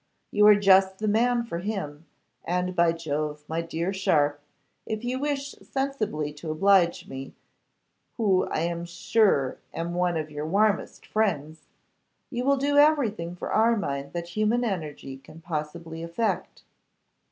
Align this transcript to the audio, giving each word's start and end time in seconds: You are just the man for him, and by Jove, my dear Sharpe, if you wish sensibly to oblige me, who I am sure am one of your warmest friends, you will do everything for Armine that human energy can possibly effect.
You 0.31 0.47
are 0.47 0.55
just 0.55 0.97
the 0.97 1.07
man 1.07 1.43
for 1.43 1.59
him, 1.59 2.07
and 2.43 2.75
by 2.75 2.91
Jove, 2.91 3.43
my 3.47 3.61
dear 3.61 3.93
Sharpe, 3.93 4.41
if 4.87 5.03
you 5.05 5.19
wish 5.19 5.51
sensibly 5.61 6.33
to 6.33 6.49
oblige 6.49 7.07
me, 7.07 7.35
who 8.17 8.45
I 8.45 8.61
am 8.61 8.83
sure 8.85 9.59
am 9.75 9.93
one 9.93 10.17
of 10.17 10.31
your 10.31 10.47
warmest 10.47 11.05
friends, 11.05 11.67
you 12.31 12.43
will 12.43 12.57
do 12.57 12.77
everything 12.79 13.35
for 13.35 13.51
Armine 13.53 14.09
that 14.13 14.29
human 14.29 14.63
energy 14.63 15.17
can 15.17 15.39
possibly 15.39 16.01
effect. 16.01 16.63